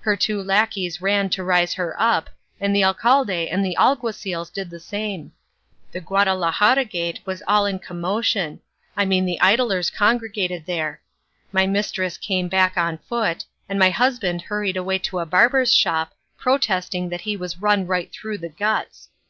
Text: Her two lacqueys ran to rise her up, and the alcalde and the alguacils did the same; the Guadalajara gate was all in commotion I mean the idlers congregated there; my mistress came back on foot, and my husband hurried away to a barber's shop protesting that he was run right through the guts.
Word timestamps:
Her 0.00 0.16
two 0.16 0.40
lacqueys 0.42 1.02
ran 1.02 1.28
to 1.28 1.44
rise 1.44 1.74
her 1.74 1.94
up, 2.00 2.30
and 2.58 2.74
the 2.74 2.82
alcalde 2.82 3.50
and 3.50 3.62
the 3.62 3.76
alguacils 3.78 4.48
did 4.50 4.70
the 4.70 4.80
same; 4.80 5.32
the 5.92 6.00
Guadalajara 6.00 6.86
gate 6.86 7.20
was 7.26 7.42
all 7.46 7.66
in 7.66 7.78
commotion 7.78 8.60
I 8.96 9.04
mean 9.04 9.26
the 9.26 9.38
idlers 9.38 9.90
congregated 9.90 10.64
there; 10.64 11.02
my 11.52 11.66
mistress 11.66 12.16
came 12.16 12.48
back 12.48 12.78
on 12.78 12.96
foot, 12.96 13.44
and 13.68 13.78
my 13.78 13.90
husband 13.90 14.40
hurried 14.40 14.78
away 14.78 14.98
to 15.00 15.18
a 15.18 15.26
barber's 15.26 15.74
shop 15.74 16.14
protesting 16.38 17.10
that 17.10 17.20
he 17.28 17.36
was 17.36 17.60
run 17.60 17.86
right 17.86 18.10
through 18.10 18.38
the 18.38 18.48
guts. 18.48 19.10